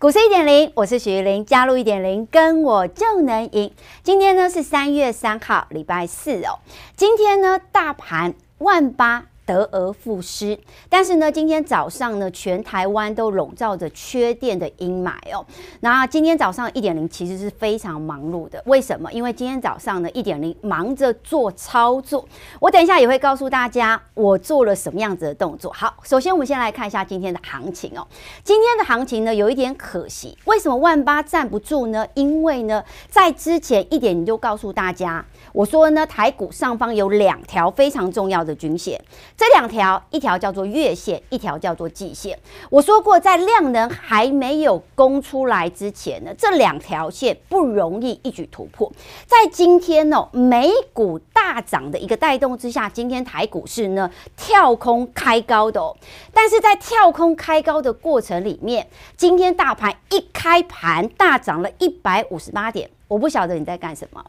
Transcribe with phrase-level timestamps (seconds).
[0.00, 3.70] 股市一点零，我是许玉玲，加入一点零，跟我就能赢。
[4.02, 6.60] 今天呢是三月三号，礼拜四哦。
[6.96, 9.26] 今天呢，大盘万八。
[9.50, 10.56] 得而复失，
[10.88, 15.44] 但是呢，今天早上呢，全台湾都笼罩着缺电的阴霾哦。
[15.80, 19.12] 那今天早上一点零其实是非常忙碌的，为什么？
[19.12, 22.24] 因为今天早上呢，一点零忙着做操作。
[22.60, 25.72] 我等一下也会告诉大家我做了什么样子的动作。
[25.72, 28.06] 好，首先我们先来看一下今天的行情哦。
[28.44, 32.06] 今天的行情呢，有一点可惜，为什么万八站不住呢？
[32.14, 35.24] 因为呢，在之前一点零就告诉大家。
[35.52, 39.02] 我说呢，台股上方有两条非常重要的均线，
[39.40, 42.38] 这两条，一条叫做月线，一条叫做季线。
[42.68, 48.92] 我说过，在量能还没有攻出来之前呢，这两条线不容易一举突破。
[49.26, 55.96] 在今天呢，美股大涨的一个带动之下，今天台股市呢跳空开高的哦。
[56.34, 64.22] 但是在跳空开高的过程里面，今天大盘一开盘大涨了一百五十八点，我不晓得你在干什么。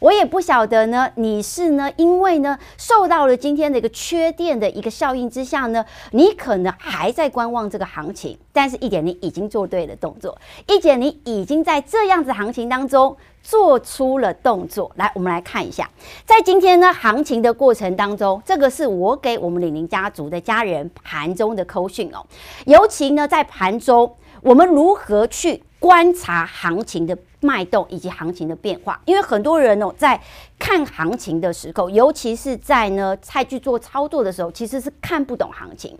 [0.00, 14.90] 我也不晓得呢，你是呢，因为呢受到了今天的一个缺电的一个效应之下呢，你可能还在观望这个行情，但是一点你已经做对了动作，一点你已经在这样子行情当中做出了动作。
[14.96, 15.88] 来，我们来看一下，
[16.24, 22.24] 在今天呢行情的过程当中，这个是我给我们李宁家族的家人盘中的扣讯哦，
[22.66, 30.20] 尤其呢在盘中，我们如何去观察行情的脉动以及行情的变化，因为很多人哦，在
[30.58, 35.96] 看行情的时候，尤其是在呢菜去做操作的时候，其实是看不懂行情。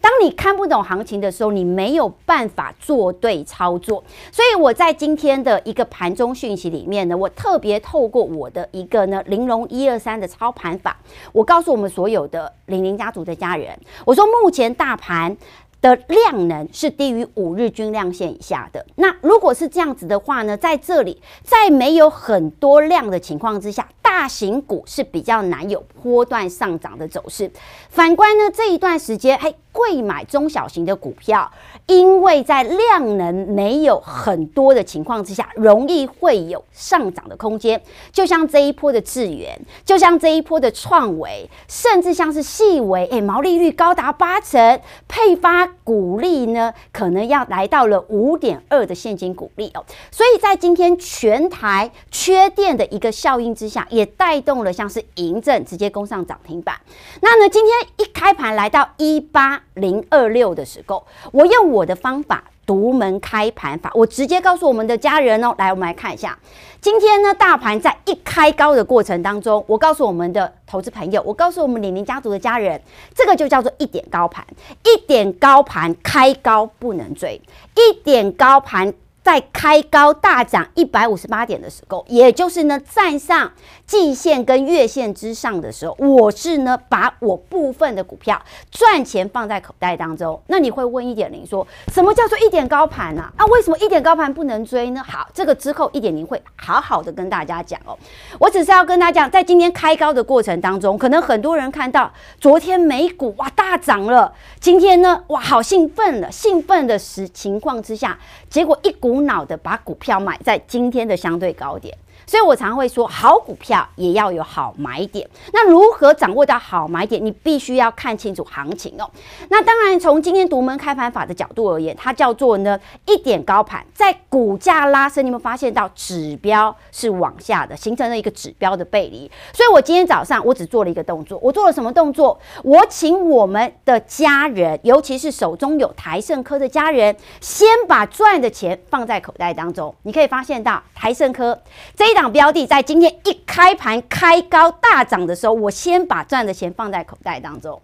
[0.00, 4.04] 当你看不懂行情的时候，你没有办法做对操作。
[4.30, 10.96] 所以我在今天的一个盘中讯息里面呢，我特别透过我的一个呢玲珑一二三的操盘法，
[11.32, 15.34] 我告诉我们所有的玲玲家族的家人，我说目前大盘。
[15.82, 18.86] 的量能是低于五日均量线以下的。
[18.94, 27.50] 那如果是这样子的话呢，在这里，在没有很多量的情况之下，大型股是比较难有波段上涨的走势。
[27.90, 29.54] 反观呢，这一段时间，嘿。
[29.72, 31.50] 贵买中小型的股票，
[31.86, 37.82] 因为在量能没有很多的情况之下，容易会有上涨的空间。
[38.12, 49.84] 就像这一波的智原，就像这一波的创维，甚至像是细微，哎，毛利率高达八成，配发股利呢，可能要来到了五点二的现金股利哦。
[50.10, 56.78] 所以在今天全台缺电的一个效应之下，也带动了像是银政直接攻上涨停板。
[57.22, 59.61] 那呢，今天一开盘来到一八。
[59.74, 66.38] 零二六的时候，我用我的方法独门开盘法，我直接告诉我们的家人哦，来，我们来看一下，
[66.80, 72.80] 今天呢，大盘在一开高的过程当中，我告诉我们的投资朋友，我告诉我们李宁家族的家人，
[73.14, 74.44] 这个就叫做一点高盘，
[74.84, 77.40] 一点高盘开高不能追，
[77.74, 78.92] 一点高盘。
[79.22, 83.52] 在开高大涨一百五十八点的时候，也就是呢站上
[83.86, 90.42] 季线跟月线之上的时候，我是呢把我部分的股票赚钱放在口袋当中。
[90.48, 93.32] 那你会问一点零说，什么叫做一点高盘呢？
[93.36, 95.00] 啊，为什么一点高盘不能追呢？
[95.06, 97.96] 好，这个之后一点零会好好的跟大家讲哦。
[98.40, 108.18] 我只是要跟大家讲，在今天开高的过程当中，可能很多人看到昨天美股哇大涨了，今天呢哇好兴奋了，兴奋的时情况之下，
[108.50, 109.11] 结果一股。
[109.12, 111.94] 无脑的把股票买在今天的相对高点。
[112.26, 115.28] 所以我常会说，好股票也要有好买点。
[115.52, 117.22] 那如何掌握到好买点？
[117.22, 119.10] 你必须要看清楚行情哦。
[119.48, 129.28] 那当然，从今天独门开盘法的角度而言，它叫做呢一点高盘，在股价拉升，你有没有发现到指标是往下的，形成了一个指标的背离。
[129.52, 132.38] 所以我今天早上我只做了一个动作，我做了什么动作？
[132.62, 139.92] 我请我们的家人，尤其是手中有台盛科的家人，先把赚的钱放在口袋当中。
[140.02, 141.60] 你可以发现到台盛科
[141.96, 142.11] 这。
[142.12, 147.80] 一档标的在今天一开盘开高大涨的时候，我先把赚的钱放在口袋当中，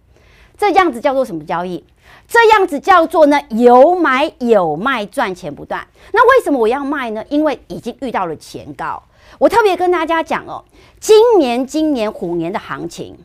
[0.54, 1.82] 这样子叫做什么交易？
[2.28, 5.86] 这样子叫做呢有买有卖，赚钱不断。
[6.12, 7.24] 那为什么我要卖呢？
[7.30, 9.02] 因为已经遇到了前高。
[9.38, 10.62] 我特别跟大家讲哦，
[11.00, 13.16] 今年今年虎年的行情，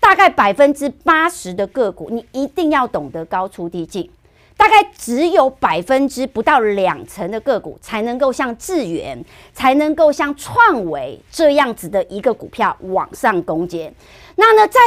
[0.00, 4.10] 大概百分之八十的个股，你一定要懂得高出低进。
[4.62, 9.20] 大概只有百分之不到两成的个股才能够像智原，
[9.52, 13.92] 才能够像创维这样子的一个股票往上攻坚。
[14.36, 14.78] 那呢，在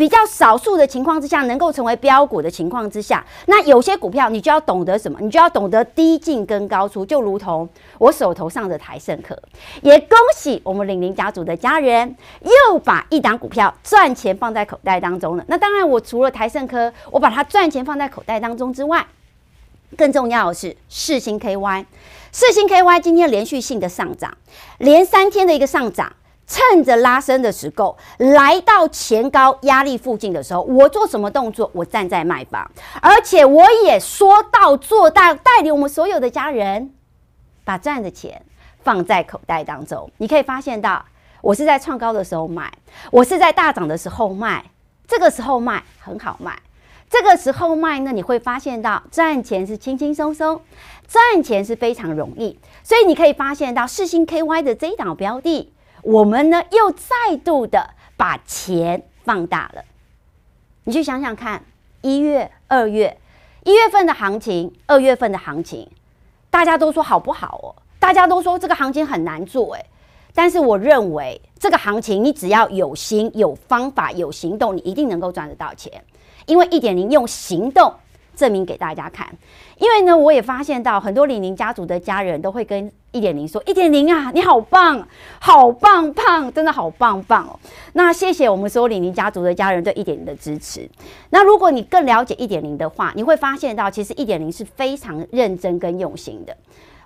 [0.00, 5.18] 比较少数的情况之下，能够成为标股的情况之下，那有些股票你就要懂得什么？
[5.20, 7.68] 你就要懂得低进跟高出，就如同
[7.98, 9.38] 我手头上的台胜科，
[9.82, 15.44] 也恭喜我们领林家族的家人又把一档股票赚钱放在口袋当中了。
[15.48, 19.06] 那当然，我除了台胜科，我把它赚钱放在口袋当中之外，
[19.98, 21.84] 更重要的是世星 KY，
[22.32, 24.34] 世星 KY 今天连续性的上涨，
[24.78, 26.10] 连三天的一个上涨。
[26.50, 31.70] 趁着拉升的时候，来到前高压力附近的时候，我做什么动作？
[31.72, 32.68] 我站在卖方，
[33.00, 36.92] 而且我也说到做到，带领我们所有的家人
[37.62, 38.42] 把赚的钱
[38.82, 40.10] 放在口袋当中。
[40.16, 41.04] 你可以发现到，
[41.40, 42.72] 我是在创高的时候卖，
[43.12, 44.64] 我是在大涨的时候卖，
[45.06, 46.58] 这个时候卖很好卖，
[47.08, 50.60] 这个时候卖呢，你会发现到赚钱是轻轻松松，
[51.06, 52.58] 赚钱是非常容易。
[52.82, 55.72] 所以你可以发现到世星 KY 的这一档标的。
[56.02, 59.84] 我们呢，又再度的把钱放大了。
[60.84, 61.62] 你去想想看，
[62.00, 63.18] 一月、二月，
[63.64, 65.88] 一月份的行情，二月份的行情，
[66.50, 67.68] 大家都说好不好哦？
[67.98, 69.86] 大家都说这个行情很难做，诶。
[70.32, 75.92] 但是我认为这个行情，你只要有心、有方法、有行动，你一定能够赚得到钱。
[76.46, 77.92] 因为一点零用行动
[78.34, 79.28] 证明给大家看。
[79.80, 82.88] 因为呢，我也发现到很多李宁家族的家人都会跟。
[83.12, 85.04] 一点零说一点零啊，你好棒，
[85.40, 87.58] 好棒棒，真的好棒棒哦。
[87.94, 90.88] 那谢谢我们所有李宁家族的家人对一点零的支持。
[91.30, 96.56] 那如果你更了解一点零的话，你会发现到其实一点零是非常认真跟用心的。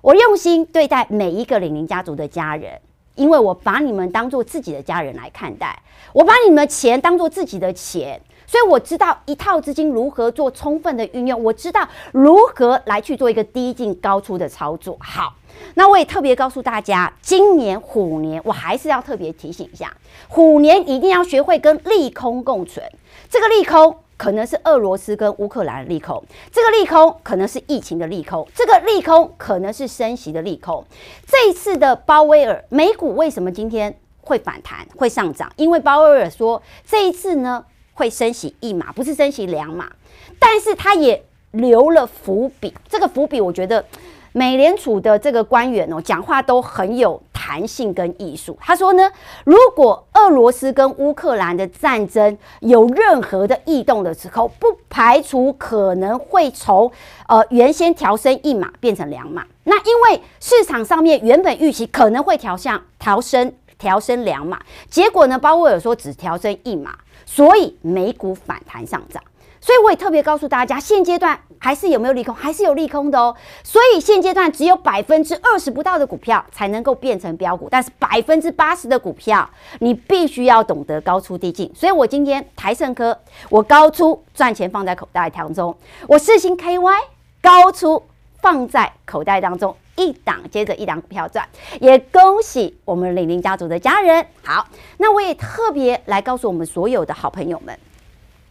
[0.03, 2.79] 我用心对待每一个李宁家族的家人，
[3.15, 5.75] 因为我把你们当做自己的家人来看待，
[6.13, 8.21] 我把你们的钱当做自己的钱。
[8.47, 14.97] 所以我知道一套资金如何做充分的运用，我知道如何来去做一个低进高出的操作。
[15.01, 15.35] 好，
[15.75, 19.93] 那我也特别告诉大家，今年虎年我还是要特别提醒一下，
[20.29, 22.85] 虎年一定要学会跟利空共存。
[23.31, 30.85] 这个利空可能是俄罗斯跟乌克兰的利空，这个利空可能是疫情的利空，这个利空可能是升息的利空。
[31.27, 35.51] 这一次的鲍威尔，美股为什么今天会反弹会上涨？
[35.57, 37.65] 因为鲍威尔说这一次呢。
[37.95, 39.91] 会升息一码，不是升息两码，
[40.39, 42.75] 但是他也留了伏笔。
[42.89, 43.85] 这个伏笔，我觉得
[44.33, 48.59] 美联储的这个官员哦，讲话都很有弹性跟艺术。
[48.61, 49.09] 他说呢，
[49.45, 56.91] 如果俄罗斯跟乌克兰的战争有任何的异动的时候，不排除可能会从
[57.29, 59.47] 呃原先调升一码变成两码。
[59.63, 63.53] 那因为市场上面原本预期可能会调向调升
[63.85, 64.59] 调升两码，
[64.89, 66.97] 结果呢，鲍威尔说只调升一码。
[67.27, 69.23] 所以美股反弹上涨，
[69.61, 72.35] 所以我也特别告诉大家，现阶段还是有没有利空？
[72.35, 73.35] 还是有利空的哦。
[73.63, 79.49] 所以现阶段只有百分之二十不到的股票才能够变成标股，但是百分之八十的股票，
[79.81, 81.71] 你必须要懂得高出低进。
[81.75, 83.19] 所以我今天台盛科，
[83.51, 85.77] 我高出赚钱放在口袋当中，
[86.07, 86.95] 我四星 KY
[87.43, 88.03] 高出
[88.45, 89.75] 放在口袋当中。
[89.97, 91.49] 一档接着一档股票赚，
[91.81, 94.27] 也恭喜我们领林家族的家人。
[94.43, 94.67] 好，
[94.99, 97.79] 那我也特别来告诉我们所有的好朋友们，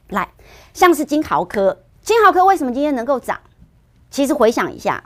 [0.07, 0.27] 来，
[0.73, 3.37] 像是金豪科，金豪科为什么今天能够涨？
[4.09, 5.03] 其实回想一下，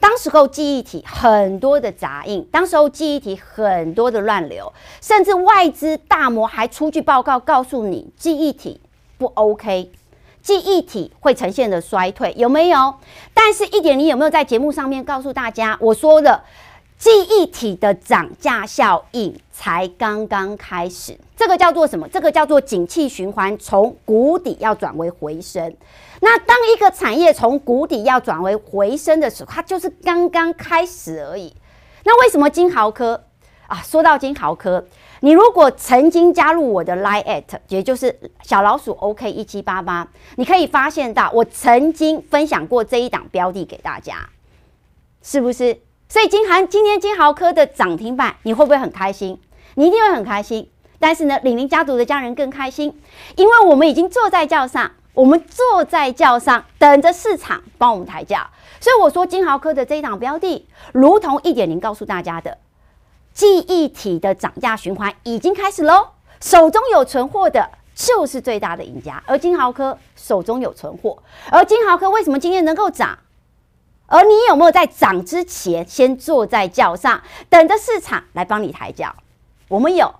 [0.00, 8.80] 当时候记忆体很多的杂音，当时候记忆体很多的乱流，甚至外资大摩还出具报告告诉你记忆体
[9.16, 9.92] 不 OK。
[10.42, 12.94] 记忆体会呈现的衰退有没有？
[13.32, 15.76] 但是一点零有没有在节目上面告诉大家？
[15.80, 16.42] 我说的
[16.98, 22.08] 记忆体的涨价效应才刚刚开始，这个叫做什么？
[22.08, 25.74] 这个叫做景气循环，从谷底要转为回升。
[26.20, 31.54] 那当一个产业从谷底要转为回升的时候，它就是刚刚开始而已。
[32.04, 33.22] 那为什么金豪科
[33.68, 33.80] 啊？
[33.84, 34.84] 说到金豪科。
[35.24, 44.28] 你如果曾经加入我的 Line@，也就是小老鼠 OK 一七八八，你可以发现到我曾经分享过这一档标的给大家，
[45.22, 45.78] 是不是？
[46.08, 49.40] 所以金韩今天金豪科的涨停板，你会不会很开心？
[49.76, 50.68] 你一定会很开心。
[50.98, 53.00] 但是呢，李林家族的家人更开心，
[53.36, 58.44] 因为我们已经坐在轿上，我们坐在轿上等着市场帮我们抬轿。
[58.80, 62.58] 所以我说金豪科的这一档标的，如同一点零告诉大家的。
[63.34, 66.08] 记忆体的涨价循环已经开始喽，
[66.40, 69.22] 手中有存货的就是最大的赢家。
[69.26, 73.18] 而金豪科手中有存货，而金豪科为什么今天能够涨？
[74.06, 79.14] 而你有没有在涨之前先坐在轿上，等着市场来帮你抬轿？
[79.68, 80.14] 我们有，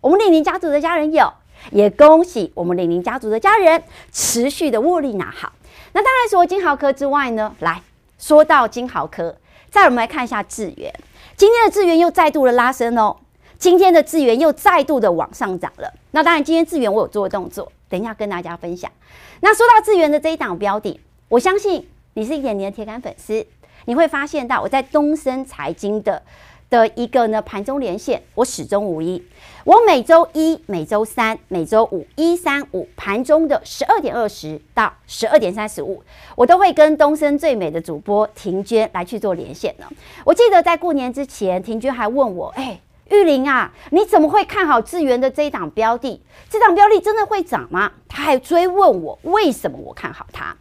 [0.00, 1.30] 我们李林家族的家人有，
[1.70, 5.52] 也恭喜我们李林家族的家人持续的获利拿好。
[5.92, 7.82] 那当然除了金豪科之外呢，来
[8.18, 9.36] 说到金豪科，
[9.70, 10.90] 再我们来看一下智原，
[11.36, 13.16] 今天的资源又再度的拉升哦，
[13.58, 15.92] 今天的资源又再度的往上涨了。
[16.12, 18.90] 那当然，今天资源我有做动作，等一下跟大家分享。
[19.40, 23.44] 那说到资源的这一档标的，我相信你是一点零的铁杆粉丝，
[23.86, 26.22] 你会发现到我在东升财经的。
[26.74, 29.22] 的一个呢，盘中连线，我始终无一。
[29.62, 36.02] 我每周一、每周三、每周五，一三五盘中的十二点二十到十二点三十五，
[36.34, 39.86] 我都会跟东森最美的主播婷娟来去做连线呢。
[40.24, 46.20] 我记得在过年之前，婷娟还问我：“哎，玉玲啊，你怎么会看好智源的这一档标的？
[46.50, 50.56] 这档标的真的会涨吗？”她还追问我为什么我看好它。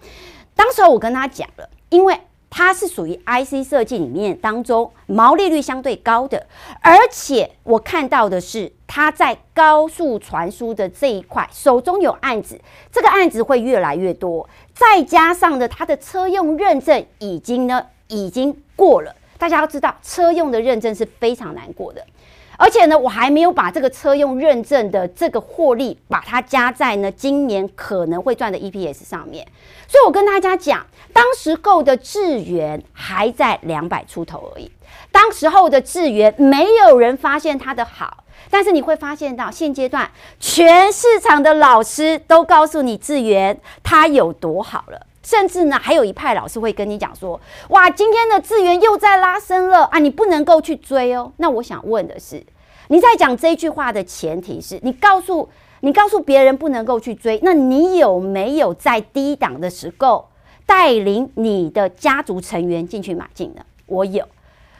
[0.55, 2.15] 当时我跟她讲了，因为。
[2.55, 6.45] 它是属于 IC 设计里面当中毛利率相对高的，
[6.81, 22.05] 而且我看到的是它在高速传输的这一块手中有案子，这个案子会越来越多，再加上呢，它的车用认证已经呢已经过了，大家要知道车用的认证是非常难过的。
[22.57, 29.45] 而且呢，我还没有把这个车用认证的这个获利，把它加在呢今年可能会赚的 EPS 上面。
[29.87, 34.71] 所以我跟大家讲，当时购的智源还在两百出头而已。
[35.11, 45.05] 当时候的智源没有人发现它的好，但是你会发现到现阶段，全市场的老师都告诉你智源它有多好了。
[45.23, 47.39] 甚至呢，还有一派老师会跟你讲说
[47.71, 52.45] ：“哇，今天的资源又在拉升了啊，你不能够去追哦。”那我想问的是，
[52.89, 55.47] 你在讲这句话的前提是你告诉
[55.79, 60.27] 你告诉别人不能够去追，那你有没有在低档的时候
[60.65, 63.61] 带领你的家族成员进去买进呢？
[63.85, 64.27] 我有，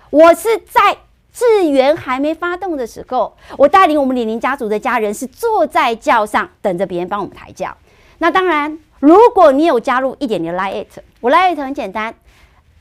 [0.10, 0.98] 我是在
[1.32, 7.78] 智源还没发动的时候，我带领我们李宁家族的家人是坐在轿上等着别人帮我们抬轿。
[8.18, 8.78] 那当然。
[9.06, 10.88] 如果你有加入一点零 Line，
[11.20, 12.16] 我 Line 很简单，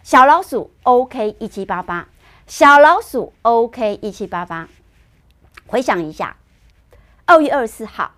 [0.05, 2.07] 小老鼠 OK 一七八八，
[2.47, 4.69] 小老鼠 OK 一七八八。
[5.67, 6.37] 回想一下，
[7.25, 8.13] 二月二十四号，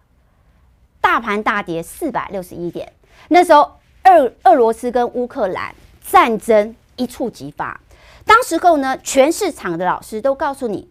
[1.00, 2.92] 大盘大跌四百六十一点，
[3.28, 5.74] 那时候俄俄罗斯跟乌克兰
[6.06, 7.80] 战争一触即发，
[8.26, 10.90] 当时候呢，全市场的老师都告诉你，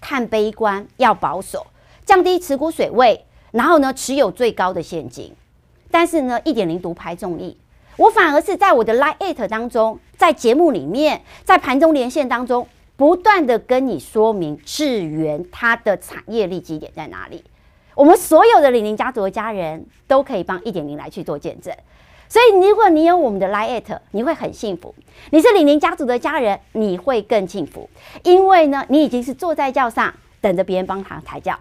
[0.00, 1.66] 看悲观，要保守，
[2.06, 5.36] 降低持股水位，然后呢，持有最高的现金。
[5.94, 7.56] 但是呢，一点零独排众议，
[7.96, 17.44] 我反而是在我的 Line 当中，在节目里面，在盘中连线当中，不断的跟你说明智原它的产业利基点在哪里。
[17.94, 21.72] 我们所有的李宁家族的家人都可以帮一点零来去做见证。
[22.28, 24.92] 所以，如果你有我们的 Line，你会很幸福。
[25.30, 27.88] 你是李宁家族的家人，你会更幸福，
[28.24, 31.56] 因为呢，你已经是坐在轿上，等着别人帮他抬轿。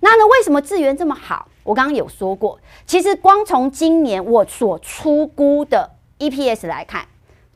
[0.00, 1.48] 那呢，为什么智源这么好？
[1.64, 7.06] 我刚刚有说过，其实光从今年我所出估的 EPS 来看，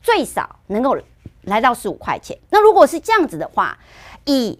[0.01, 0.95] 最少能够
[1.43, 2.37] 来到十五块钱。
[2.51, 3.77] 那如果是这样子的话，
[4.25, 4.59] 以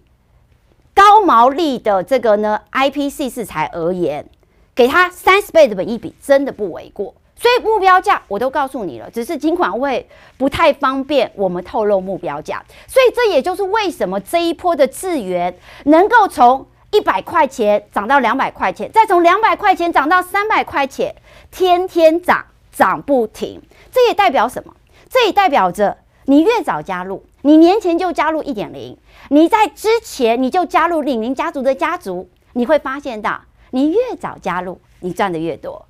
[0.92, 4.26] 高毛利的这个呢 IPC 四材而言，
[4.74, 7.14] 给它三十倍的本益比真的不为过。
[7.36, 12.64] 所以目标价我都告诉你了，只是金管会不太方便我们透露目标价。
[12.86, 21.12] 所以这也就是为什么这一波的智源能够从一百块钱涨到两百块钱，再从两百块钱涨到三百块钱，
[21.50, 23.60] 天天涨，涨不停。
[23.90, 24.72] 这也代表什么？
[25.10, 28.96] 这也代表着你越早加入，你年前就加入一点零，
[29.30, 35.86] 你在之前你就加入李宁家族的家族，你会发现到，你越早加入，你赚的越多。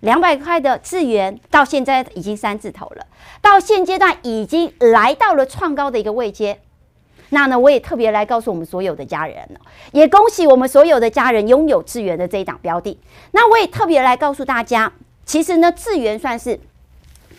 [0.00, 3.04] 两百块的智源到现在已经三字头了，
[3.42, 6.60] 到现阶段已经来到了创高的一个位阶。
[7.30, 9.48] 那呢，我也特别来告诉我们所有的家人，
[9.92, 12.98] 也恭喜我们所有的家人拥有智原的这一档标的。
[13.32, 14.92] 那我也特别来告诉大家，
[15.24, 16.58] 其实呢，智原算是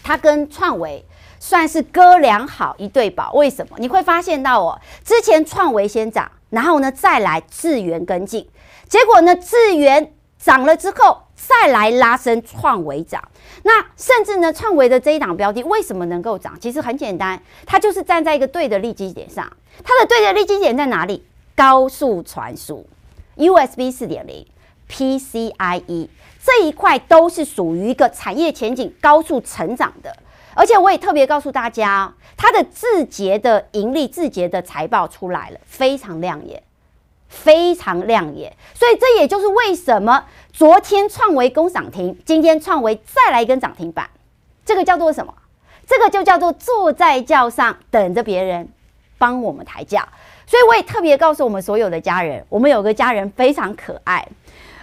[0.03, 1.03] 它跟创维
[1.39, 3.31] 算是哥俩好一对宝。
[3.33, 3.77] 为什么？
[3.79, 8.47] 你会发现到哦，之前创维先涨，然后呢再来智原跟进，
[8.87, 11.23] 结果呢智原涨了之后。
[11.47, 13.21] 再来拉升创维涨，
[13.63, 16.57] 那甚至呢，创维的这一档标的为什么能够涨？
[16.59, 19.51] 其实很简单，它就是站在一个对的利基点上。
[19.83, 21.25] 它的对的利基点在哪里？
[21.55, 22.85] 高速传输、
[23.35, 24.45] USB 四点零、
[24.89, 26.07] PCIe
[26.41, 30.15] 这一块都是属于一个产业前景高速成长的。
[30.55, 36.61] 而且我也特别告诉大家，它的字节的盈利、字节的财报出来了，非常亮眼。
[37.29, 44.09] 非常亮眼，所以这也就是为什么昨天创维攻涨停，今天创维再来一根涨停板，
[44.65, 45.33] 这个叫做什么？
[45.87, 48.67] 这个就叫做坐在轿上等着别人
[49.17, 50.07] 帮我们抬轿。
[50.45, 54.27] 所以我也特别告诉我们所有的家人，我们有个家人非常可爱，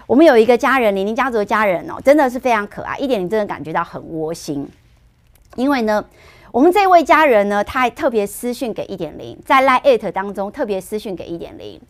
[0.06, 4.68] 我们有一个家人，李宁家族的家人哦，真的是非常可爱，一点你真的感觉到很窝心。
[5.56, 6.04] 因为呢，
[6.52, 11.80] 我们这位家人呢，他还特别私讯给一点零，在 Line@ 当中特别私讯给一点零，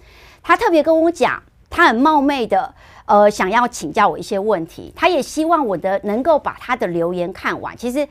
[0.46, 2.72] 他特别跟我讲，他很冒昧的，
[3.06, 7.76] 呃，想要请教我一些问题，他也希望我的能够把他的留言看完。
[7.76, 8.06] 其实。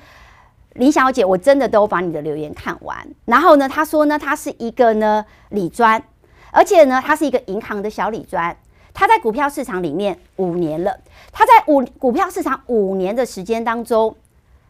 [0.76, 2.98] 林小姐，我真的都把你的留言看完。
[3.24, 6.04] 然后呢，他说呢，他是一个呢理专，
[6.52, 8.54] 而且呢，他是一个银行的小理专。
[8.94, 11.00] 他在股票市场里面五年了，
[11.32, 14.14] 他在五股票市场五年的时间当中，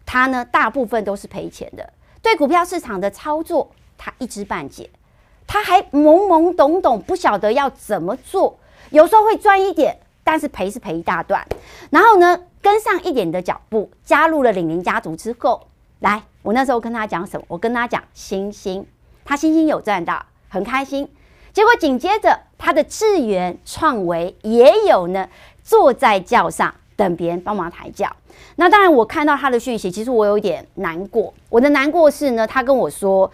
[0.05, 1.91] 他呢大部分都是赔钱的。
[2.21, 4.87] 对股票市场的操作，他一知半解，
[5.47, 8.57] 他还懵懵懂懂，不晓得要怎么做。
[8.89, 11.45] 有时候会赚一点，但是赔是赔一大段。
[11.89, 15.67] 然后呢，跟上一点的脚步，加入了领林家族之后。
[15.99, 17.45] 来，我那时候跟他讲什么？
[17.47, 18.85] 我跟他讲星星，
[19.23, 21.09] 他星星有赚到，很开心。
[21.53, 25.27] 结果紧接着他的智源创维也有呢，
[25.63, 28.13] 坐在轿上等别人帮忙抬轿。
[28.57, 31.33] 那当然，我看到他的讯息，其实我有点难过。
[31.49, 33.31] 我的难过是呢，他跟我说，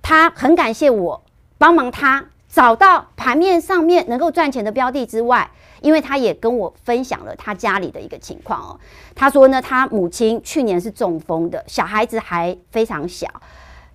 [0.00, 1.20] 他很感谢我
[1.64, 5.50] 帮忙他找到盘面上面能够赚钱的标的之外。
[5.80, 8.80] 因为他也跟我分享了他家里的一个情况哦，
[9.14, 13.26] 他说呢，他母亲去年是中风的，小孩子还非常小。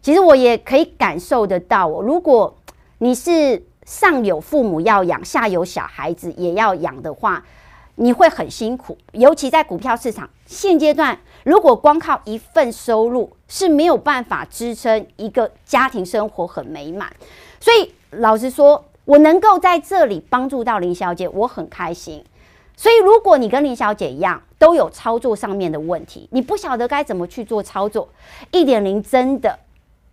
[0.01, 2.55] 其实我也可以感受得到哦，如果
[2.97, 7.43] 你是上有父母要养，下有小孩子也要养的话，
[7.95, 8.97] 你会很辛苦。
[9.13, 17.11] 尤其在股票市场现阶段，如果光靠一份收入是没有办法支撑一个家庭生活很美满。
[17.59, 18.85] 所以老实说。
[19.05, 22.23] 我能够在这里帮助到林小姐，我很开心。
[22.77, 28.07] 所以，如果你跟林小姐一样，都有操作上面的问题，你不晓得该怎么去做操作，
[28.51, 29.57] 一点零真的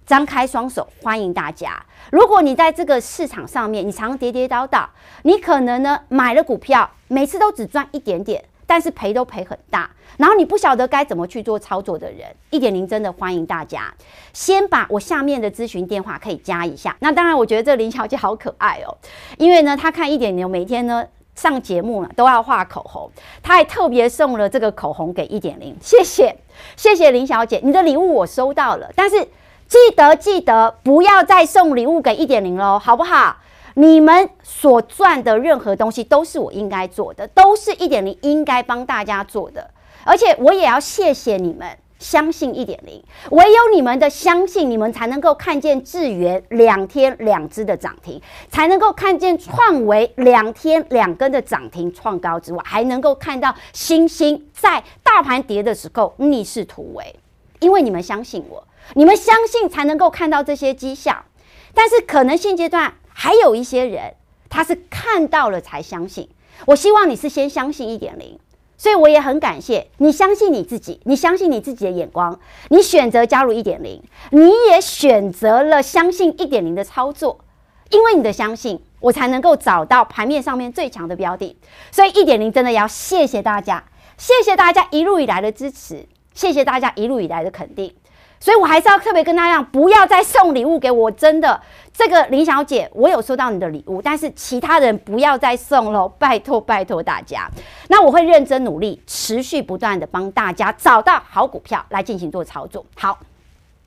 [0.06, 1.84] 张开双手欢迎大家。
[2.10, 4.88] 如果你在这个市场上面，你常跌跌倒倒，
[5.24, 8.42] 你可能呢买了股票，每次都只赚一点点。
[8.66, 13.94] 但是赔都赔很大，然后你不晓得该怎么去做操作的人，一点零真的欢迎大家，
[14.32, 16.96] 先把我下面的咨询电话可以加一下。
[17.00, 18.96] 那当然，我觉得这林小姐好可爱哦，
[19.38, 23.10] 因为呢，她看一点零每天呢上节目呢都要画口红，
[23.42, 26.36] 她还特别送了这个口红给一点零，谢谢
[26.76, 29.22] 谢谢林小姐，你的礼物我收到了，但是
[29.68, 33.36] 记得记得不要再送礼物给一点零喽，好不好？
[33.78, 39.70] 你们所赚的任何东西都是我应该做的，都是一点零应该帮大家做的，
[40.02, 57.14] 而且我也要谢谢你们相信一点零，唯有你们的相信，你们才能够看见智原两天两支的涨停，才能够看见创维两天两根的涨停创高之外，还能够看到星星在大盘跌的时候逆势突围，
[57.60, 61.26] 因为你们相信我，你们相信才能够看到这些绩效，
[61.74, 62.94] 但是可能现阶段。
[63.18, 64.14] 还有一些人，
[64.50, 66.28] 他是看到了才相信。
[66.66, 68.38] 我希望你是先相信一点零，
[68.76, 74.02] 所以我也很感谢你相信你自己，你相信你自己的眼光，你选择加入一点零，
[74.32, 77.40] 你也选择了相信一点零的操作，
[77.88, 81.56] 因为你的相信，我才能够找到盘面上面最强的标的。
[81.90, 83.82] 所以一点零真的要谢谢大家，
[84.18, 87.94] 谢谢大家一路以来的支持，谢谢大家一路以来的肯定。
[88.38, 91.60] 所以我还是要特别跟大家讲，不要再送礼物给我，真的。
[91.92, 97.48] 这个林小姐，我有收到你的礼物，但是其他人不要再送了， 拜托拜托大家。
[97.88, 102.84] 那我会认真努力，持续不断的帮大家找到好股票来进行做操作。
[102.94, 103.18] 好，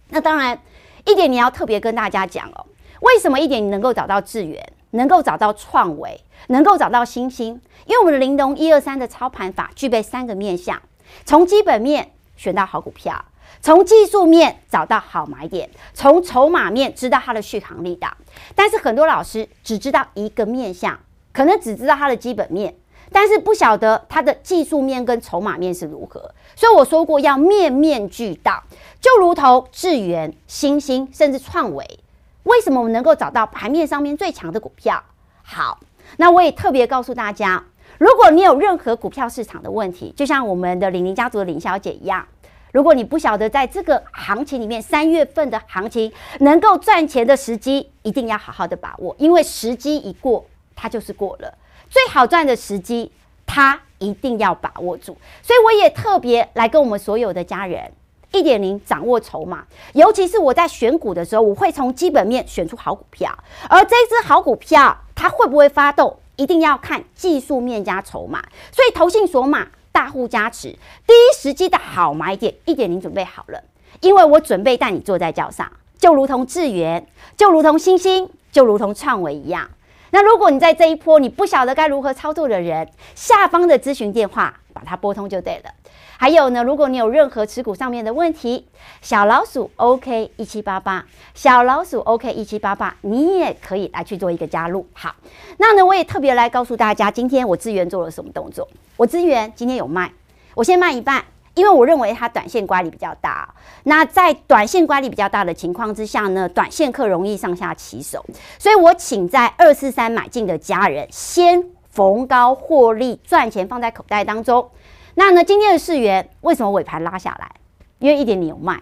[0.10, 0.60] 那当然
[1.06, 2.66] 一点你要特别跟大家讲哦，
[3.02, 7.62] 为什么一点你能够找到智原，能够找到创维，能够找到星星？
[7.86, 10.82] 因为我们的玲珑一二三的操盘法具备三个面向，
[11.26, 13.24] 从基本面选到好股票。
[13.62, 18.08] 从技术面找到好买点，从筹码面知道它的续航力的。
[18.56, 20.98] 但是很多老师只知道一个面向，
[21.34, 22.74] 可能只知道它的基本面，
[23.12, 26.34] 但是不晓得它的技术面跟筹码面是如何。
[26.56, 28.64] 所以我说过要面面俱到，
[29.02, 32.00] 就如同智源、星星甚至创维，
[32.44, 35.04] 为什么我们能够找到盘面上面最强的股票？
[35.44, 35.80] 好，
[36.18, 37.66] 那我也特别告诉大家，
[37.98, 42.26] 如果你有任何股票市场的问题，就像我们的李林家族的林小姐一样。
[42.72, 51.58] 如果你不晓得在这个行情里面，三月份的行情能够赚钱的时机，一定要好好的把握，因为时机一过，它就是过了。
[51.90, 53.12] 最好赚的时机，
[53.48, 55.18] 它一定要把握住。
[55.42, 57.92] 所以我也特别来跟我们所有的家人
[58.32, 63.36] 一点零掌握筹码，尤其是我在选股的时候，我会从基本面选出好股票，
[63.68, 68.44] 而这只好股票它会不会发动，一定要看技术面加筹码。
[68.72, 69.68] 所以投信索码。
[70.00, 70.70] 大户加持，
[71.06, 73.62] 第一时机的好买点，一点零准备好了，
[74.00, 79.70] 因为我准备带你坐在轿上，就如同智源，就如同星星，就如同创维一样。
[80.12, 85.72] 那如果你在这一波你不晓得该如何操作的人，下方的咨询电话把它拨通就对了。
[86.18, 88.66] 还有呢，如果你有任何持股上面的问题，
[89.02, 94.88] 小老鼠 OK 一七八八，小老鼠 OK 一七八八，你也可以来去做一个加入。
[94.94, 95.14] 好，
[95.58, 98.68] 那呢，我也特别来告诉大家，今天我资源做了什么动作？
[98.96, 100.12] 我资源今天有卖，
[100.56, 101.24] 我先卖一半。
[101.56, 108.24] 因为我认为它短线乖离比较大，那在短线乖离比较大的情况之下呢，短线客容易上下起手，
[108.58, 111.62] 所以我请在二四三买进的家人先
[112.00, 114.70] 逢高获利赚钱放在口袋当中。
[115.16, 117.52] 那呢，今天的市元为什么尾盘拉下来？
[117.98, 118.82] 因为一点你有卖，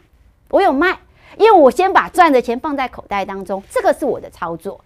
[0.52, 1.00] 我有卖，
[1.36, 4.80] 因为我先把赚的钱放在口袋当中，这个是我的操作，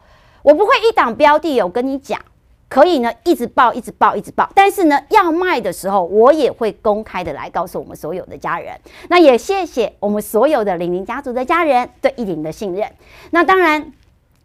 [0.44, 2.22] 我不会一档标的有跟你讲。
[2.70, 4.50] 可以呢，一直报，一直报，一直报。
[4.56, 8.80] 但是呢，要卖的时候，我也会公开的来告诉我们所有的家人。
[9.10, 12.90] 那也谢谢我们所有的凌凌家族的家人对一点的信任。
[13.32, 13.92] 那当然，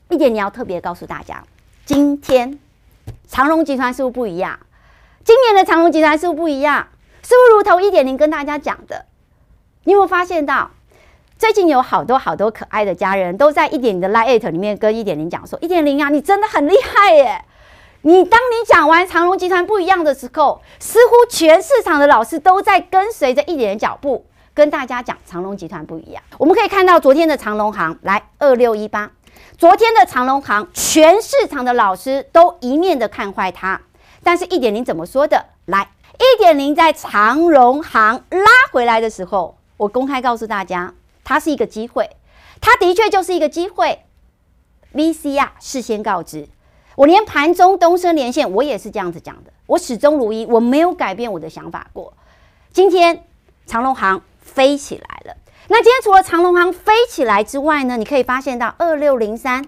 [0.08, 1.40] 一点你要特别告诉大家，
[1.84, 2.58] 今天
[3.28, 4.58] 长荣集团是不是不一样？
[5.24, 6.88] 今年的长荣集团是不是不一样？
[7.22, 9.06] 是不是如同一点零跟大家讲的？
[9.84, 10.70] 你有没有发现到，
[11.38, 17.44] 最近有好多好多可爱的家人都在一点零的 Line@ 里面跟一点零讲说：“一点零啊，你真的很厉害耶！”
[18.02, 26.22] 你当你讲完长荣集团不一样的时候，似乎全市场的老师都在跟随着一点的脚步，跟大家讲长荣集团不一样。
[26.38, 29.10] 我们可以看到昨天的长荣行来二六一八，
[29.58, 33.80] 昨天的长荣行，全市场的老师都一面的看坏它，
[34.22, 35.46] 但是一点零怎么说的？
[35.64, 40.92] 来，一点零在长荣行拉回来的时候，我公开告诉大家，
[41.24, 42.10] 它是一个机会，
[42.60, 44.00] 它的确就是一个机会。
[44.92, 46.46] VC 啊，事先告知。
[46.94, 49.50] 我连盘中东升连线，我也是这样子讲的。
[49.64, 52.12] 我始终如一，我没有改变我的想法过。
[52.74, 53.24] 今天
[53.64, 55.36] 长荣行飞起来了。
[55.68, 59.64] 那今天除了长荣航飞起来之外呢，你可以发现到二六零三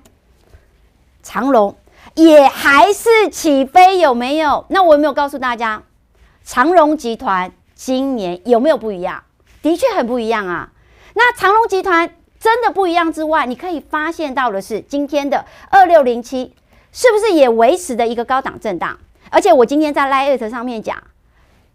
[1.22, 1.76] 长荣
[2.14, 4.64] 也还是起飞，有没有？
[4.68, 5.82] 那我有没有告诉大家，
[6.44, 9.22] 长荣集团今年有没有不一样？
[9.62, 10.70] 的确很不一样啊。
[11.14, 16.54] 那长荣集团真的不一样之外，你可以发现到的是今天的二六零七。
[16.90, 18.98] 是不是也维持的一个高档震荡？
[19.30, 20.96] 而且我今天在 Lite 上面讲，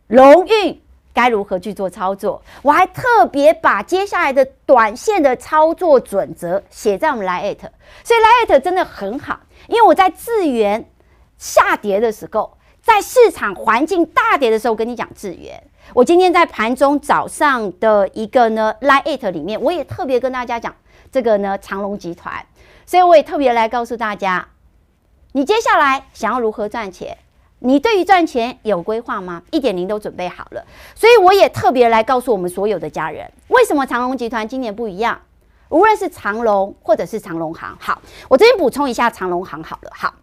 [0.08, 0.82] 龙运
[1.14, 2.42] 该如何去做操作？
[2.62, 7.58] 我还特别把接下来的短线的操作准则写在我们 Line@，
[8.04, 10.90] 所以 Line@ 真的很好，因为我在资源
[11.38, 15.62] 下跌的时候，在市场环境大跌的时候，跟你讲资源。
[15.94, 20.74] 我今天在盘中早上的一个呢 Line@ 里面，我也特别跟大家讲
[21.12, 22.44] 这个呢长隆集团，
[22.86, 24.48] 所以我也特别来告诉大家。
[25.34, 27.18] 你接下来想要如何赚钱？
[27.66, 29.42] 你对于赚钱有规划吗？
[29.50, 30.62] 一点零都准备好了，
[30.94, 35.18] 所以我也特别来告诉我们所有的家人，为什么长隆集团今年不一样？
[35.70, 40.14] 无论是长隆或者是长隆行，好，我这边补充一下长隆行好了，好，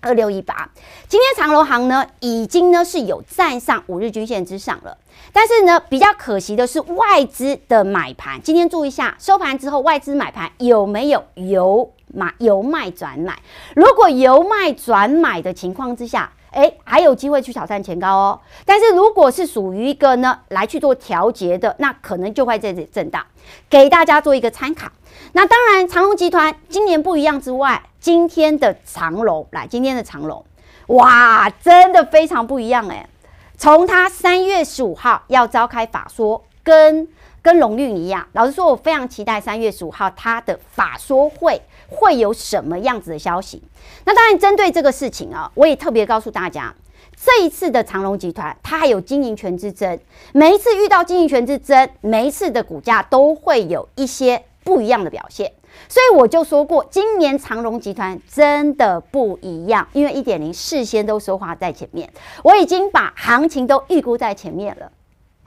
[0.00, 0.70] 二六一八，
[1.06, 4.96] 今天长隆行呢已经呢是有站上五日均线之上了，
[5.30, 11.92] 但是呢比较可惜的是外资的买盘，今天注意一下收盘之后外资买盘有没有由？
[12.14, 13.40] 买由卖转买，
[13.74, 18.40] 如果由卖转买的情况之下，哎，还有机会去挑战前高哦。
[18.64, 23.24] 但是如果是属于一个呢来去做调节的，那可能就会在这里震荡，
[23.68, 24.88] 给大家做一个参考。
[25.32, 30.44] 那当然，长荣集团今年不一样之外，今天的长荣来，今天的长荣，
[30.88, 33.08] 哇，真的非常不一样哎。
[33.56, 37.08] 从他三月十五号要召开法说，跟
[37.42, 41.60] 跟荣运一样，老实说，我非常期待三月十五号他的法说会。
[41.94, 43.62] 会有什么样子的消息？
[44.06, 46.74] 那当然，针对这个事情啊，我也特别告诉大家，
[47.14, 49.98] 这一次的长荣集团，它还有经营权之争。
[50.32, 55.52] 每一次遇到经营权之争，每一次的股价都会有一些不一样的表现。
[55.86, 62.10] 所以我就说过，今年长荣集团真的不一样，因为一点零事先都说话在前面，
[62.42, 64.90] 我已经把行情都预估在前面了。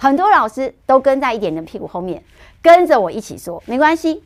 [0.06, 2.24] 很多老师都跟在一点零屁股后面，
[2.62, 4.24] 跟着我一起说，没关系。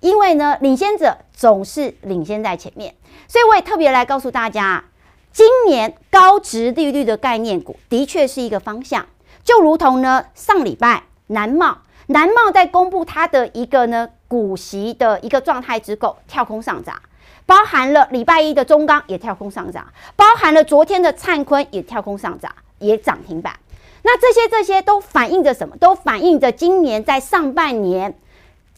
[0.00, 2.92] 因为呢，领先者总是领先在前面，
[3.28, 4.82] 所以我也特别来告诉大家，
[5.30, 9.06] 今年高值利率的概念股的确是一个方向。
[9.44, 17.00] 就如同呢，上礼拜南茂，南茂在公布它的一个呢股息的一个状态之后，跳空上涨，
[17.46, 23.54] 包含了礼拜一的中钢也跳空上涨，包含了昨天的灿坤也跳空上涨，也涨停板。
[24.02, 25.76] 那这些这些都反映着什么？
[25.76, 28.14] 都反映着今年在上半年。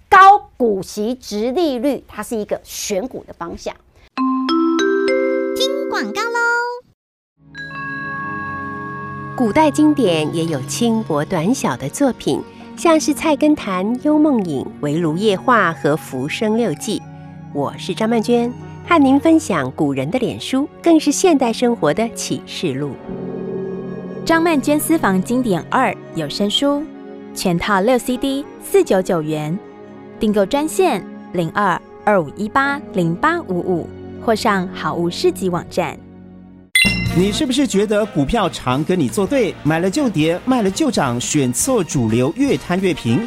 [0.09, 3.75] 高股息、值利率，它是一个选股的方向。
[5.57, 6.39] 听广告喽！
[9.35, 12.43] 古代经典也有轻薄短小的作品，
[12.77, 17.01] 像是《菜根谭》《幽梦影》《围炉夜话》和《浮生六记》。
[17.55, 18.53] 我是张曼娟，
[18.87, 22.91] 和您分享古人的脸书，更是现代生活的启示录。
[24.25, 26.81] 张曼娟私房经典二有声书，
[27.35, 29.59] 全套六 CD，四九九元。
[30.21, 33.89] 订购专线零二二五一八零八五五，
[34.25, 35.99] 或上好物市集网站。
[37.17, 43.27] 你是不是觉得股票常跟你作对，买了就跌，卖了就涨，选错主流，越贪越平？